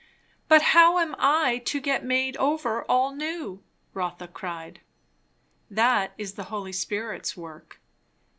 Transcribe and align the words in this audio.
'""But 0.49 0.63
how 0.73 0.97
am 0.97 1.15
I 1.19 1.59
to 1.65 1.79
get 1.79 2.03
made 2.03 2.35
over 2.37 2.81
all 2.85 3.13
new?" 3.15 3.61
Rotha 3.93 4.27
cried. 4.29 4.81
"That 5.69 6.13
is 6.17 6.33
the 6.33 6.45
Holy 6.45 6.73
Spirit's 6.73 7.37
work. 7.37 7.79